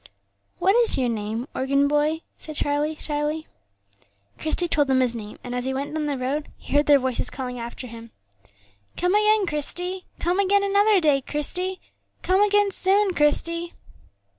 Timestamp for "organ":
1.53-1.87